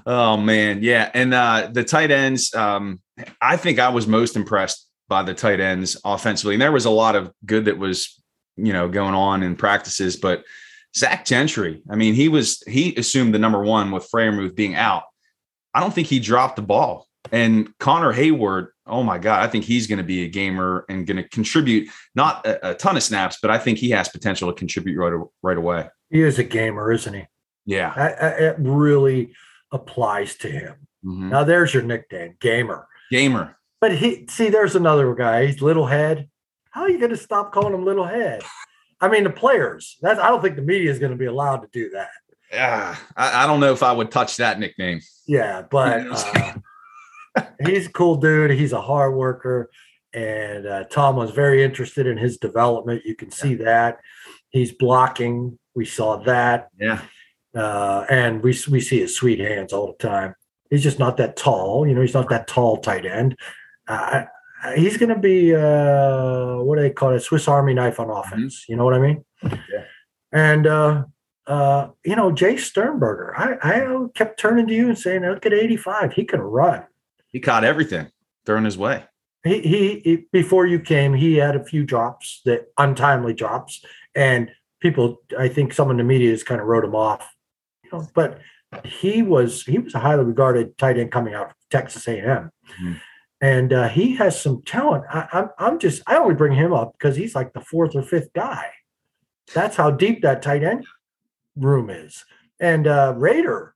[0.05, 1.09] Oh man, yeah.
[1.13, 3.01] And uh the tight ends, um,
[3.41, 6.55] I think I was most impressed by the tight ends offensively.
[6.55, 8.21] And there was a lot of good that was,
[8.57, 10.43] you know, going on in practices, but
[10.95, 15.03] Zach Gentry, I mean, he was he assumed the number one with Freiermuth being out.
[15.73, 17.07] I don't think he dropped the ball.
[17.31, 21.07] And Connor Heyward, oh my God, I think he's going to be a gamer and
[21.07, 24.51] going to contribute not a, a ton of snaps, but I think he has potential
[24.51, 25.87] to contribute right, right away.
[26.09, 27.23] he is a gamer, isn't he?
[27.65, 27.93] Yeah.
[27.95, 29.33] I, I, it really
[29.71, 30.75] applies to him.
[31.05, 31.29] Mhm.
[31.29, 32.87] Now there's your nickname, gamer.
[33.09, 33.57] Gamer.
[33.81, 35.45] But he see, there's another guy.
[35.47, 36.29] He's little head.
[36.71, 38.41] How are you going to stop calling him little head?
[39.01, 39.97] I mean, the players.
[40.01, 42.09] That's I don't think the media is going to be allowed to do that.
[42.51, 42.95] Yeah.
[43.17, 45.01] I, I don't know if I would touch that nickname.
[45.27, 46.53] Yeah, but uh,
[47.65, 48.51] he's a cool dude.
[48.51, 49.69] He's a hard worker,
[50.13, 53.03] and uh, Tom was very interested in his development.
[53.05, 53.99] You can see that
[54.49, 55.57] he's blocking.
[55.75, 57.01] We saw that, Yeah.
[57.55, 60.35] uh, and we we see his sweet hands all the time.
[60.69, 61.87] He's just not that tall.
[61.87, 63.35] You know, he's not that tall tight end.
[63.87, 64.23] Uh,
[64.75, 67.19] he's going to be uh, what do they call it?
[67.21, 68.65] Swiss Army knife on offense.
[68.69, 69.25] You know what I mean?
[69.43, 69.83] Yeah.
[70.31, 71.03] And uh,
[71.47, 73.33] uh, you know, Jace Sternberger.
[73.37, 76.13] I, I kept turning to you and saying, "Look at 85.
[76.13, 76.83] He can run."
[77.33, 78.09] He caught everything
[78.45, 79.03] thrown his way.
[79.43, 83.83] He, he, he before you came, he had a few drops that untimely drops,
[84.15, 87.29] and people, I think, some in the media has kind of wrote him off.
[87.83, 88.39] You know, but
[88.85, 92.99] he was he was a highly regarded tight end coming out of Texas A&M, Mhm.
[93.41, 95.03] and uh, he has some talent.
[95.09, 98.01] I, I'm I'm just I only bring him up because he's like the fourth or
[98.03, 98.67] fifth guy.
[99.53, 100.85] That's how deep that tight end
[101.57, 102.23] room is.
[102.61, 103.75] And uh, Rader,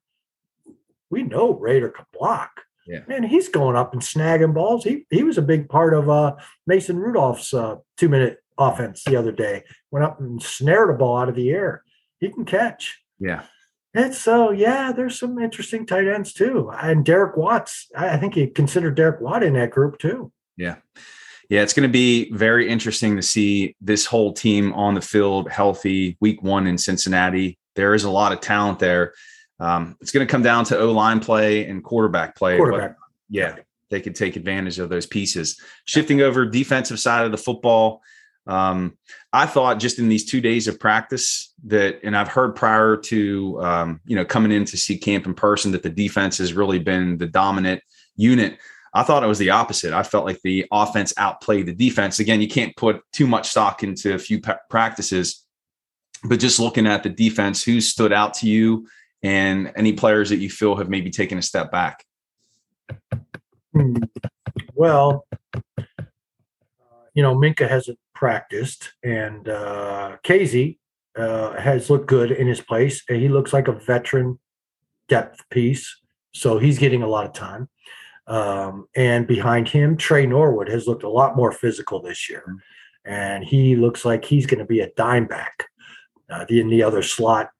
[1.10, 2.62] we know Rader can block.
[2.88, 3.02] Yeah.
[3.08, 4.84] Man, he's going up and snagging balls.
[4.86, 9.18] He he was a big part of uh, Mason Rudolph's uh, two minute offense the
[9.18, 9.64] other day.
[9.92, 11.84] Went up and snared a ball out of the air.
[12.20, 12.98] He can catch.
[13.20, 13.44] Yeah.
[13.94, 16.72] And so, yeah, there's some interesting tight ends too.
[16.72, 20.32] And Derek Watts, I I think he considered Derek Watt in that group too.
[20.56, 20.76] Yeah.
[21.50, 21.64] Yeah.
[21.64, 26.18] It's going to be very interesting to see this whole team on the field healthy
[26.22, 27.58] week one in Cincinnati.
[27.76, 29.14] There is a lot of talent there.
[29.60, 32.58] Um, it's going to come down to O line play and quarterback play.
[32.58, 32.96] Quarterback.
[33.30, 33.56] yeah,
[33.90, 35.60] they could take advantage of those pieces.
[35.86, 38.02] Shifting over defensive side of the football,
[38.46, 38.98] um,
[39.34, 43.62] I thought just in these two days of practice that, and I've heard prior to
[43.62, 46.80] um, you know coming in to see camp in person that the defense has really
[46.80, 47.82] been the dominant
[48.16, 48.58] unit.
[48.94, 49.94] I thought it was the opposite.
[49.94, 52.20] I felt like the offense outplayed the defense.
[52.20, 55.46] Again, you can't put too much stock into a few practices,
[56.24, 58.88] but just looking at the defense, who stood out to you,
[59.24, 62.06] and any players that you feel have maybe taken a step back.
[63.74, 63.98] Hmm.
[64.74, 65.26] Well,
[65.78, 65.84] uh,
[67.14, 70.80] you know, Minkah hasn't practiced, and uh, Casey
[71.16, 73.04] uh, has looked good in his place.
[73.10, 74.40] And he looks like a veteran
[75.10, 76.00] depth piece,
[76.34, 77.70] so he's getting a lot of time.
[78.28, 82.44] Um, and behind him, Tre Norwood has looked a lot more physical this year,
[83.06, 85.66] and he looks like he's going to be a dime back.
[86.30, 87.52] Uh, in the other slot,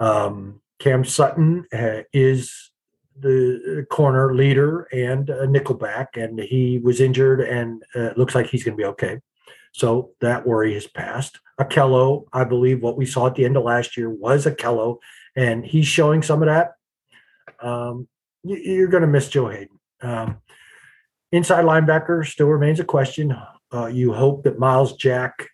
[0.00, 2.70] um, Cam Sutton uh, is
[3.18, 8.64] the corner leader and a nickelback, and he was injured, and uh, looks like he's
[8.64, 9.20] going to be okay.
[9.72, 11.40] So that worry has passed.
[11.60, 14.98] Ahkello, I believe what we saw at the end of last year was Ahkello,
[15.34, 16.72] and he's showing some of that.
[17.60, 18.08] Um,
[18.42, 19.78] you, you're going to miss Joe Haden.
[20.02, 20.38] Um,
[21.32, 23.36] inside linebacker still remains a question.
[23.72, 25.48] Uh, you hope that Myles Jack,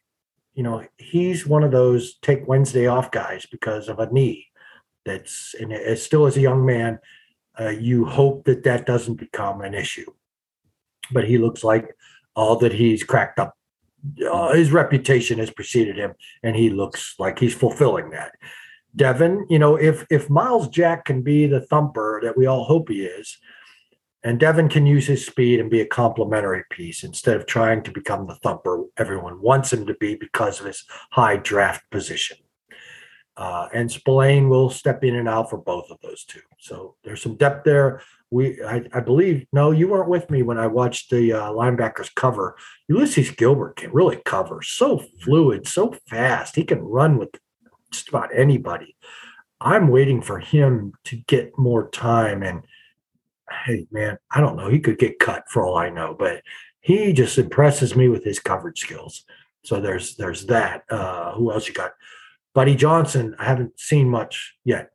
[0.54, 4.46] you know, he's one of those take Wednesday off guys because of a knee.
[5.04, 6.98] That's and as still as a young man,
[7.58, 10.10] uh, you hope that that doesn't become an issue.
[11.10, 11.94] But he looks like
[12.34, 13.54] all that he's cracked up.
[14.30, 18.32] Uh, his reputation has preceded him, and he looks like he's fulfilling that.
[18.94, 22.88] Devin, you know, if if Myles Jack can be the thumper that we all hope
[22.88, 23.38] he is,
[24.24, 27.90] and Devin can use his speed and be a complementary piece instead of trying to
[27.90, 32.36] become the thumper everyone wants him to be because of his high draft position.
[33.36, 36.40] Uh, and Spillane will step in and out for both of those two.
[36.58, 38.02] So there's some depth there.
[38.30, 42.14] We, I, I believe, no, you weren't with me when I watched the uh, linebackers
[42.14, 42.56] cover.
[42.88, 46.56] Ulysses Gilbert can really cover, so fluid, so fast.
[46.56, 47.30] He can run with
[47.90, 48.96] just about anybody.
[49.60, 52.42] I'm waiting for him to get more time.
[52.42, 52.64] And
[53.66, 54.68] hey, man, I don't know.
[54.68, 56.42] He could get cut for all I know, but
[56.80, 59.24] he just impresses me with his coverage skills.
[59.64, 60.82] So there's there's that.
[60.90, 61.92] Uh, who else you got?
[62.54, 64.90] Buddy Johnson, I haven't seen much yet.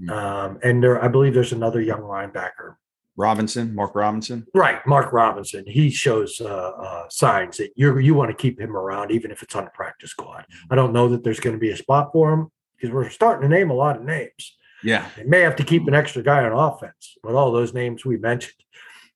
[0.00, 0.10] Mhm.
[0.10, 2.76] Um, and there, I believe there's another young linebacker.
[3.16, 4.46] Robinson, Mark Robinson.
[4.54, 5.64] Right, Mark Robinson.
[5.66, 9.42] He shows uh, uh, signs that you you want to keep him around, even if
[9.42, 10.46] it's on the practice squad.
[10.70, 13.48] I don't know that there's going to be a spot for him because we're starting
[13.48, 14.56] to name a lot of names.
[14.82, 18.04] Yeah, they may have to keep an extra guy on offense with all those names
[18.04, 18.56] we mentioned.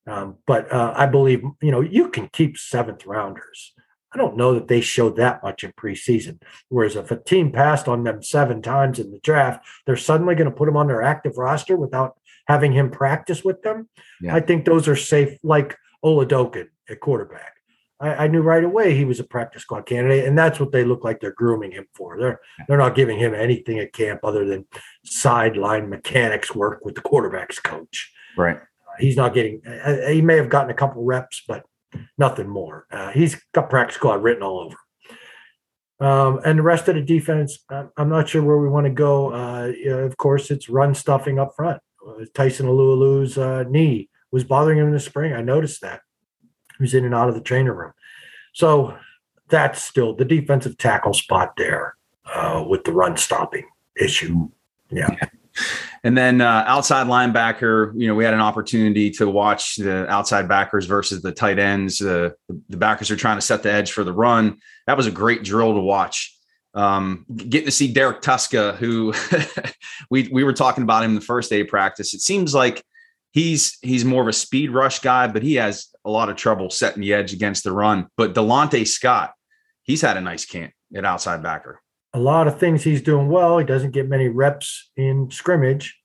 [0.06, 3.72] Um, but uh, I believe you know you can keep seventh rounders.
[4.16, 6.40] I don't know that they showed that much in preseason.
[6.70, 10.48] Whereas if a team passed on them seven times in the draft, they're suddenly going
[10.48, 12.16] to put him on their active roster without
[12.48, 13.90] having him practice with them.
[14.22, 14.34] Yeah.
[14.34, 17.52] I think those are safe, like Oladokun at quarterback.
[18.00, 20.84] I, I, knew right away he was a practice squad candidate, and that's what they
[20.84, 22.18] look like they're grooming him for.
[22.18, 24.66] They're they're not giving him anything at camp other than
[25.04, 28.12] sideline mechanics work with the quarterbacks coach.
[28.36, 28.56] Right.
[28.56, 29.60] Uh, he's not getting.
[29.66, 31.64] Uh, he may have gotten a couple reps, but
[32.18, 32.86] nothing more.
[32.90, 34.76] Uh, he's got practice squad written all over.
[35.98, 39.32] Um, and the rest of the defense, I'm not sure where we want to go.
[39.32, 41.80] Uh, of course, it's run stuffing up front.
[42.06, 45.32] Uh, Tyson Alualu's uh, knee was bothering him in the spring.
[45.32, 46.02] I noticed that.
[46.76, 47.92] He was in and out of the trainer room.
[48.52, 48.96] So
[49.48, 51.96] that's still the defensive tackle spot there
[52.26, 54.50] uh, with the run stopping issue.
[54.90, 55.08] Yeah.
[55.10, 55.28] yeah.
[56.06, 60.46] And then uh, outside linebacker, you know, we had an opportunity to watch the outside
[60.46, 62.00] backers versus the tight ends.
[62.00, 62.30] Uh,
[62.68, 64.58] the backers are trying to set the edge for the run.
[64.86, 66.36] That was a great drill to watch
[66.76, 69.14] um, getting to see Derek Tuszka, who
[70.10, 72.14] we we were talking about him the first day of practice.
[72.14, 72.84] It seems like
[73.32, 76.70] he's he's more of a speed rush guy, but he has a lot of trouble
[76.70, 78.06] setting the edge against the run.
[78.16, 79.32] But Delontae Scott,
[79.82, 81.80] he's had a nice camp at outside backer.
[82.16, 83.58] A lot of things he's doing well.
[83.58, 85.98] He doesn't get many reps in scrimmage,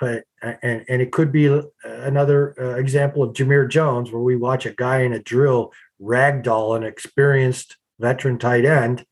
[0.00, 1.46] but and and it could be
[1.84, 5.72] another uh, example of Jamir Jones, where we watch a guy in a drill
[6.02, 9.04] ragdoll an experienced veteran tight end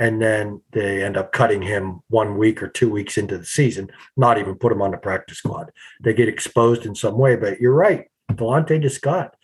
[0.00, 3.90] and then they end up cutting him one week or two weeks into the season,
[4.16, 5.70] not even put him on the practice squad.
[6.02, 7.36] They get exposed in some way.
[7.36, 9.36] But you're right, Delontae Scott,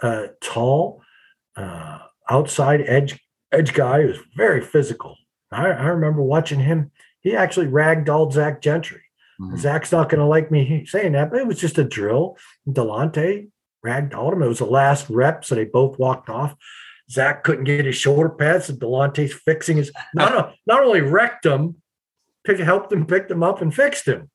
[0.00, 1.02] uh, tall,
[1.56, 1.98] uh,
[2.30, 3.20] outside edge
[3.52, 5.14] edge guy who's very physical.
[5.50, 6.90] I, I, remember watching him.
[7.20, 9.02] He actually ragdolled Zach Gentry.
[9.40, 9.56] Mm-hmm.
[9.56, 12.36] Zach's not going to like me saying that, but it was just a drill.
[12.68, 13.48] Delontae
[13.84, 14.42] ragdolled him.
[14.42, 16.54] It was the last rep, so they both walked off.
[17.10, 21.76] Zach couldn't get his shoulder pads, and Delontae's fixing his not, not only wrecked him,
[22.44, 24.30] pick, helped him, picked him up, and fixed him.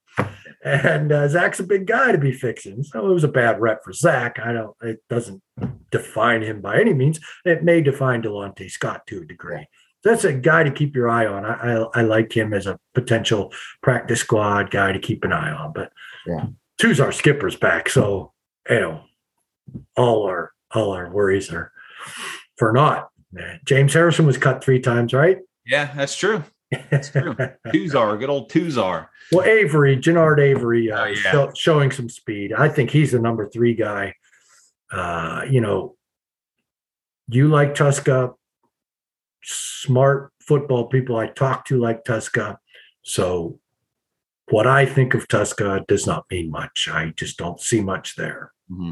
[0.64, 3.84] And uh, Zach's a big guy to be fixing, so it was a bad rep
[3.84, 4.40] for Zach.
[4.40, 4.76] I don't.
[4.82, 5.44] It doesn't
[5.92, 7.20] define him by any means.
[7.44, 9.68] It may define Delonte Scott to a degree.
[10.04, 11.46] That's a guy to keep your eye on.
[11.46, 15.52] I, I, I like him as a potential practice squad guy to keep an eye
[15.52, 15.74] on.
[15.74, 15.92] But
[16.28, 17.00] yeah.
[17.00, 18.34] our skipper's back, so
[18.70, 19.02] you know
[19.96, 21.72] all our all our worries are
[22.58, 23.10] for not.
[23.66, 25.40] James Harrison was cut three times, right?
[25.66, 26.44] Yeah, that's true.
[26.90, 27.34] That's true.
[27.68, 29.08] Tuzar, good old Tuzar.
[29.32, 31.32] Well, Avery, Genard Avery, uh, oh, yeah.
[31.32, 32.54] show, showing some speed.
[32.54, 34.16] I think he's the number three guy.
[34.92, 35.96] Uh, you know,
[37.30, 38.36] you like Tuszka,
[39.44, 42.58] smart football people I talk to like Tuszka.
[43.04, 43.60] So,
[44.50, 46.90] what I think of Tuszka does not mean much.
[46.92, 48.52] I just don't see much there.
[48.72, 48.92] Mm-hmm.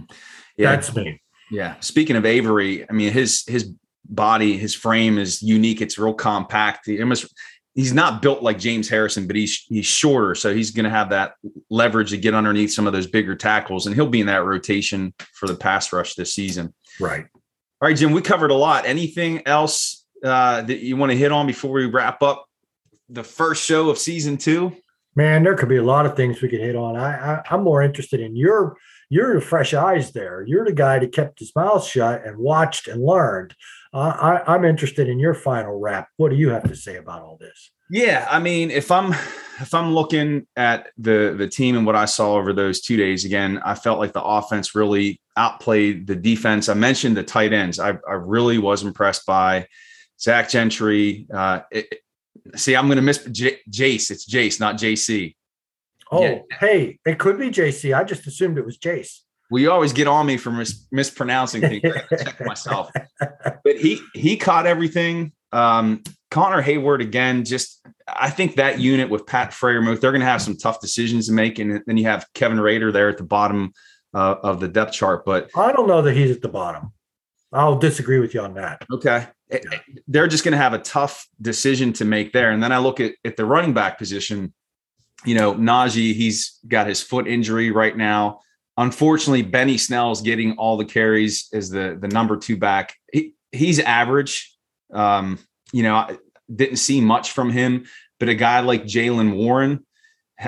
[0.57, 0.71] Yeah.
[0.71, 1.21] That's me.
[1.49, 1.75] Yeah.
[1.81, 3.73] Speaking of Avery, I mean his his
[4.05, 5.81] body, his frame is unique.
[5.81, 6.85] It's real compact.
[6.85, 7.33] He almost
[7.73, 11.09] he's not built like James Harrison, but he's he's shorter, so he's going to have
[11.09, 11.33] that
[11.69, 15.13] leverage to get underneath some of those bigger tackles, and he'll be in that rotation
[15.33, 16.73] for the pass rush this season.
[16.99, 17.25] Right.
[17.33, 18.11] All right, Jim.
[18.11, 18.85] We covered a lot.
[18.85, 22.45] Anything else uh, that you want to hit on before we wrap up
[23.09, 24.75] the first show of season two?
[25.15, 26.95] Man, there could be a lot of things we could hit on.
[26.95, 28.77] I, I I'm more interested in your
[29.09, 30.45] you're the fresh eyes there.
[30.47, 33.53] You're the guy that kept his mouth shut and watched and learned.
[33.93, 36.07] Uh, I, I'm interested in your final wrap.
[36.15, 37.71] What do you have to say about all this?
[37.89, 39.11] Yeah, I mean, if I'm
[39.59, 43.25] if I'm looking at the the team and what I saw over those two days,
[43.25, 46.69] again, I felt like the offense really outplayed the defense.
[46.69, 47.79] I mentioned the tight ends.
[47.79, 49.67] I, I really was impressed by
[50.21, 51.27] Zach Gentry.
[51.33, 52.01] Uh, it,
[52.55, 54.11] see, I'm going to miss J- Jace.
[54.11, 55.35] It's Jace, not JC.
[56.11, 56.39] Oh, yeah.
[56.59, 57.97] hey, it could be JC.
[57.97, 59.19] I just assumed it was Jace.
[59.49, 61.83] Well, you always get on me for mis- mispronouncing things.
[62.09, 62.89] Check myself.
[63.63, 65.33] But he he caught everything.
[65.51, 66.01] Um,
[66.31, 67.45] Connor Heyward again.
[67.45, 71.27] Just I think that unit with Pat Freiermuth, they're going to have some tough decisions
[71.27, 73.73] to make, and then you have Kevin Rader there at the bottom
[74.15, 75.25] uh, of the depth chart.
[75.25, 76.91] But I don't know that he's at the bottom.
[77.53, 78.85] I'll disagree with you on that.
[78.91, 79.27] Okay.
[79.51, 79.59] Yeah.
[80.07, 82.51] They're just going to have a tough decision to make there.
[82.51, 84.53] And then I look at, at the running back position
[85.25, 88.39] you know, Najee, he's got his foot injury right now.
[88.77, 92.95] Unfortunately, Benny Snell's getting all the carries as the the number two back.
[93.11, 94.57] He, he's average.
[94.93, 95.39] Um,
[95.71, 96.17] you know, I
[96.53, 97.85] didn't see much from him,
[98.19, 99.85] but a guy like Jaylen Warren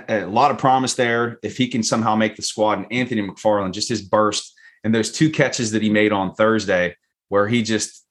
[0.10, 2.80] a lot of promise there if he can somehow make the squad.
[2.80, 4.53] And Anthony McFarland, just his burst
[4.84, 6.96] and those two catches that he made on Thursday,
[7.30, 8.06] where he just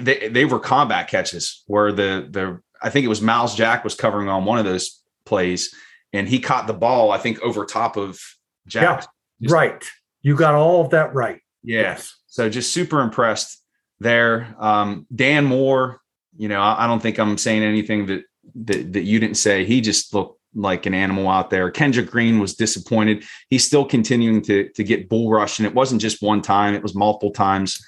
[0.00, 3.94] they, they were combat catches where the the I think it was Myles Jack was
[3.94, 5.74] covering on one of those plays
[6.12, 8.20] and he caught the ball, I think, over top of
[8.66, 9.06] Jack.
[9.40, 9.84] Yeah, right.
[10.22, 11.40] You got all of that right.
[11.62, 11.80] Yeah.
[11.82, 12.14] Yes.
[12.26, 13.62] So just super impressed
[14.00, 14.54] there.
[14.58, 16.00] Um, Dan Moore,
[16.36, 18.24] you know, I, I, don't think I'm saying anything that,
[18.54, 19.64] that that you didn't say.
[19.64, 21.70] He just looked like an animal out there.
[21.70, 23.24] Kendrick Green was disappointed.
[23.50, 26.82] He's still continuing to to get bull rush, and it wasn't just one time; it
[26.82, 27.84] was multiple times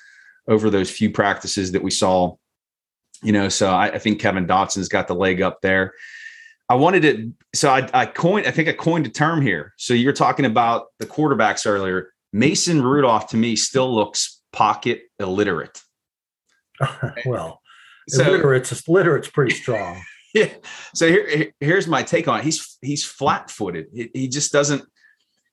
[0.49, 2.37] over those few practices that we saw.
[3.23, 5.93] You know, so I, I think Kevin Dotson's got the leg up there.
[6.71, 9.75] I wanted to, so I, I coined, I think I coined a term here.
[9.77, 12.13] So you're talking about the quarterbacks earlier.
[12.33, 15.83] Mason Rudolph to me still looks pocket illiterate.
[17.27, 17.61] well,
[18.09, 20.01] so, illiterate's illiterate's pretty strong.
[20.35, 20.49] Yeah.
[20.95, 22.45] So here, here's my take on it.
[22.45, 23.87] He's he's flat footed.
[23.93, 24.85] He, he just doesn't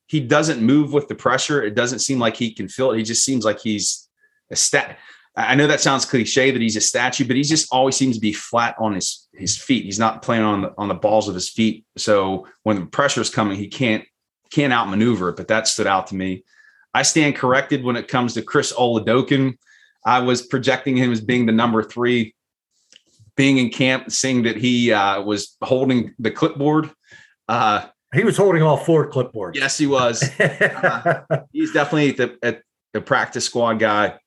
[0.07, 1.63] he doesn't move with the pressure.
[1.63, 2.97] It doesn't seem like he can feel it.
[2.97, 4.07] He just seems like he's
[4.51, 4.99] a stat.
[5.36, 8.21] I know that sounds cliche that he's a statue, but he just always seems to
[8.21, 9.86] be flat on his his feet.
[9.86, 11.86] He's not playing on the on the balls of his feet.
[11.97, 14.03] So when the pressure is coming, he can't
[14.51, 15.36] can't outmaneuver it.
[15.36, 16.43] But that stood out to me.
[16.93, 19.57] I stand corrected when it comes to Chris Oladokun.
[20.05, 22.34] I was projecting him as being the number three,
[23.38, 26.92] being in camp, seeing that he uh, was holding the clipboard.
[27.48, 29.56] Uh, he was holding all four clipboards.
[29.56, 30.24] Yes, he was.
[30.40, 31.24] uh,
[31.54, 32.62] he's definitely the, at
[32.94, 34.18] the practice squad guy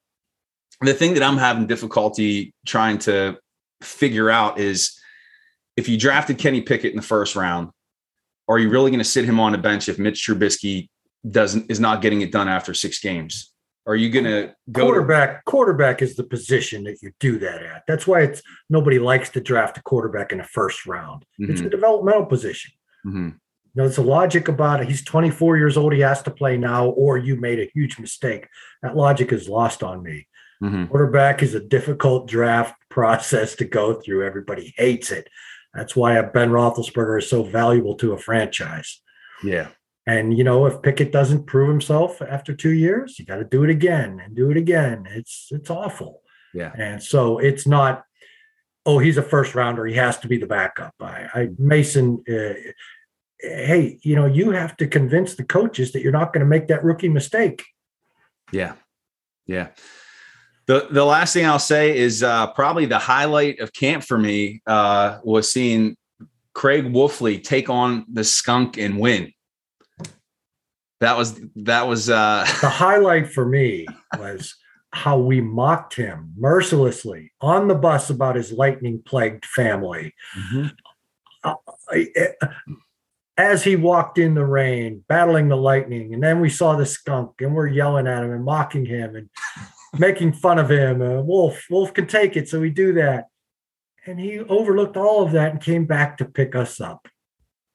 [0.81, 3.39] the thing that I'm having difficulty trying to
[3.83, 4.99] figure out is
[5.77, 7.71] if you drafted Kenny Pickett in the first round,
[8.49, 10.89] are you really going to sit him on a bench if Mitch Trubisky
[11.29, 13.50] doesn't is not getting it done after six games?
[13.87, 15.39] Are you going to go quarterback?
[15.39, 17.83] To- quarterback is the position that you do that at.
[17.89, 21.25] That's why it's nobody likes to draft a quarterback in the first round.
[21.41, 21.53] Mm-hmm.
[21.53, 22.73] It's a developmental position.
[23.07, 23.29] Mm-hmm.
[23.29, 24.89] You know, it's a logic about it.
[24.89, 25.93] He's 24 years old.
[25.93, 28.49] He has to play now, or you made a huge mistake.
[28.83, 30.27] That logic is lost on me.
[30.63, 30.87] Mm-hmm.
[30.87, 34.27] Quarterback is a difficult draft process to go through.
[34.27, 35.29] Everybody hates it.
[35.73, 39.01] That's why a Ben Roethlisberger is so valuable to a franchise.
[39.45, 39.69] Yeah.
[40.07, 43.65] And you know, if Pickett doesn't prove himself after two years, you got to do
[43.65, 45.07] it again and do it again.
[45.11, 46.23] It's it's awful.
[46.55, 46.73] Yeah.
[46.77, 48.05] And so it's not.
[48.87, 49.85] Oh, he's a first rounder.
[49.87, 50.95] He has to be the backup.
[51.01, 52.25] I, I Mason.
[52.29, 52.55] Uh,
[53.41, 56.69] hey, you know, you have to convince the coaches that you're not going to make
[56.69, 57.65] that rookie mistake.
[58.53, 58.75] Yeah.
[59.47, 59.69] Yeah.
[60.67, 64.63] The the last thing I'll say is uh, probably the highlight of camp for me
[64.67, 65.97] uh, was seeing
[66.55, 69.33] Craig Wolfley take on the skunk and win.
[71.01, 72.45] That was that was uh...
[72.61, 73.87] the highlight for me
[74.19, 74.55] was
[74.93, 80.15] how we mocked him mercilessly on the bus about his lightning plagued family.
[80.37, 80.67] Mm-hmm.
[81.43, 81.55] Uh,
[83.39, 87.41] as he walked in the rain, battling the lightning, and then we saw the skunk,
[87.41, 89.31] and we're yelling at him and mocking him, and
[89.99, 91.01] making fun of him.
[91.01, 93.29] Uh, Wolf, Wolf can take it, so we do that.
[94.07, 97.09] And he overlooked all of that and came back to pick us up.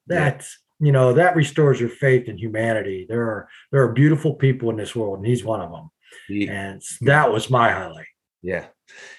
[0.06, 0.58] That's.
[0.78, 3.06] You know that restores your faith in humanity.
[3.08, 5.90] There are there are beautiful people in this world, and he's one of them.
[6.28, 6.52] Yeah.
[6.52, 8.06] And that was my highlight.
[8.42, 8.66] Yeah,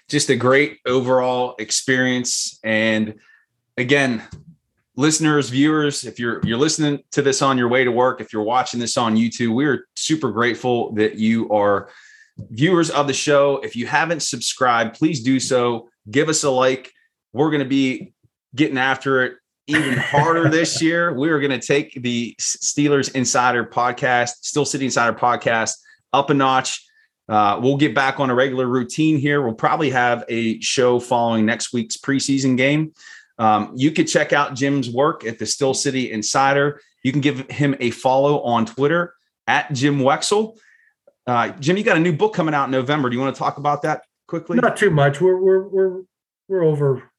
[0.09, 2.59] just a great overall experience.
[2.63, 3.15] And
[3.77, 4.23] again,
[4.95, 8.43] listeners, viewers, if you're you're listening to this on your way to work, if you're
[8.43, 11.89] watching this on YouTube, we're super grateful that you are
[12.49, 15.89] viewers of the show, if you haven't subscribed, please do so.
[16.09, 16.91] Give us a like.
[17.33, 18.13] We're going to be
[18.55, 19.33] getting after it
[19.67, 21.13] even harder this year.
[21.13, 25.73] We are going to take the Steelers Insider podcast, Steel City Insider podcast,
[26.13, 26.83] up a notch.
[27.29, 29.41] Uh, we'll get back on a regular routine here.
[29.41, 32.93] We'll probably have a show following next week's preseason game.
[33.37, 36.81] Um, you could check out Jim's work at the Steel City Insider.
[37.03, 39.13] You can give him a follow on Twitter
[39.45, 40.57] at Jim Wexell.
[41.27, 43.09] Uh, Jim, you got a new book coming out in November.
[43.09, 44.57] Do you want to talk about that quickly?
[44.57, 45.19] Not too much.
[45.19, 46.01] We're we're we're
[46.47, 47.11] we're over.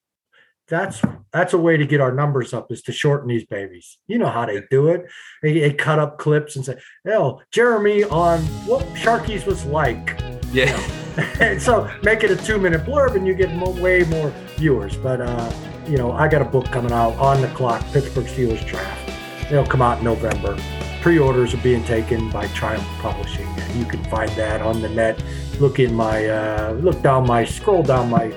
[0.68, 1.00] That's
[1.32, 3.98] that's a way to get our numbers up is to shorten these babies.
[4.06, 5.06] You know how they do it.
[5.42, 10.20] They, they cut up clips and say, "Oh, Jeremy on what Sharkies was like."
[10.52, 10.78] Yeah.
[11.40, 14.96] and so make it a two minute blurb, and you get more, way more viewers.
[14.96, 15.52] But uh,
[15.86, 17.82] you know, I got a book coming out on the clock.
[17.92, 19.10] Pittsburgh Steelers draft.
[19.50, 20.58] It'll come out in November
[21.00, 25.22] pre-orders are being taken by Triumph Publishing, and you can find that on the net.
[25.60, 28.32] Look in my uh, look down my scroll down my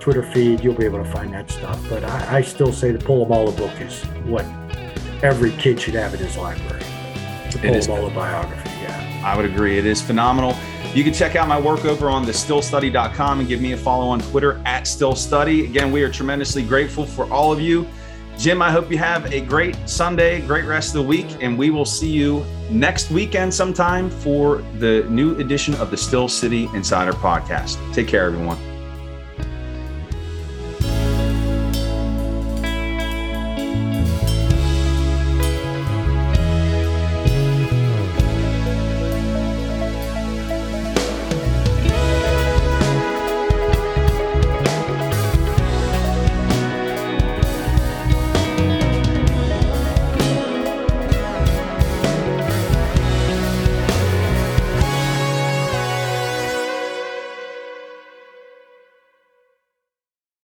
[0.00, 0.62] Twitter feed.
[0.62, 1.82] You'll be able to find that stuff.
[1.88, 4.44] But I, I still say the Polamalu book is what
[5.22, 6.82] every kid should have in his library.
[7.52, 8.70] The Polamalu biography.
[8.82, 9.78] Yeah, I would agree.
[9.78, 10.56] It is phenomenal.
[10.94, 14.20] You can check out my work over on thesteelstudy.com and give me a follow on
[14.20, 15.64] Twitter at steelstudy.
[15.64, 17.86] Again, we are tremendously grateful for all of you
[18.38, 21.70] Jim, I hope you have a great Sunday, great rest of the week, and we
[21.70, 27.12] will see you next weekend sometime for the new edition of the Steel City Insider
[27.12, 27.76] podcast.
[27.92, 28.67] Take care, everyone.